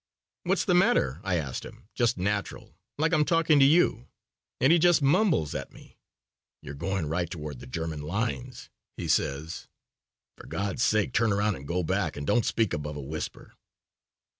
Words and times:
'What's 0.45 0.65
the 0.65 0.73
matter?' 0.73 1.21
I 1.23 1.35
asked 1.35 1.63
him, 1.63 1.87
just 1.93 2.17
natural, 2.17 2.75
like 2.97 3.13
I'm 3.13 3.23
talking 3.23 3.59
to 3.59 3.65
you, 3.65 4.07
and 4.59 4.73
he 4.73 4.79
just 4.79 5.03
mumbles 5.03 5.53
at 5.53 5.71
me. 5.71 5.99
'You're 6.63 6.73
going 6.73 7.05
right 7.05 7.29
toward 7.29 7.59
the 7.59 7.67
German 7.67 8.01
lines,' 8.01 8.71
he 8.97 9.07
says. 9.07 9.67
'For 10.39 10.47
God's 10.47 10.81
sake 10.81 11.13
turn 11.13 11.31
round 11.35 11.55
and 11.55 11.67
go 11.67 11.83
back 11.83 12.17
and 12.17 12.25
don't 12.25 12.47
speak 12.47 12.73
above 12.73 12.95
a 12.95 12.99
whisper.' 12.99 13.53